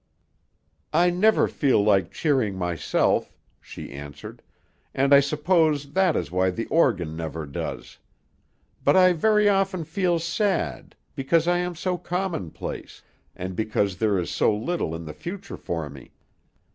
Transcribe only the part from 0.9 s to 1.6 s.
"I never